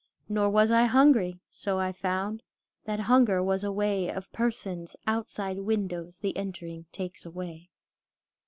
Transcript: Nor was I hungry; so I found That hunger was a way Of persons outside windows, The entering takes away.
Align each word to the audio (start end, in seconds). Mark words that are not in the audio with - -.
Nor 0.27 0.49
was 0.49 0.71
I 0.71 0.85
hungry; 0.85 1.41
so 1.51 1.77
I 1.79 1.91
found 1.91 2.41
That 2.85 3.01
hunger 3.01 3.43
was 3.43 3.63
a 3.63 3.71
way 3.71 4.09
Of 4.09 4.31
persons 4.33 4.95
outside 5.05 5.59
windows, 5.59 6.17
The 6.21 6.35
entering 6.35 6.87
takes 6.91 7.23
away. 7.23 7.69